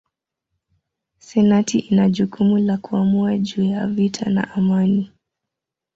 Senati 1.17 1.79
ina 1.79 2.09
jukumu 2.09 2.57
la 2.57 2.77
kuamua 2.77 3.37
juu 3.37 3.63
ya 3.63 3.87
vita 3.87 4.29
na 4.29 4.51
amani. 4.51 5.11